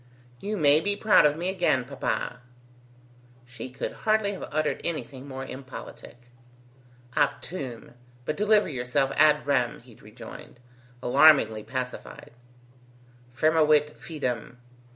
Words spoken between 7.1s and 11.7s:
"Optume; but deliver yourself ad rem," he rejoined, alarmingly